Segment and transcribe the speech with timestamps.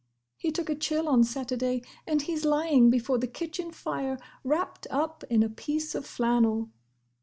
[0.35, 5.23] He took a chill on Saturday and he's lying before the kitchen fire wrapped up
[5.29, 6.71] in a piece of flannel.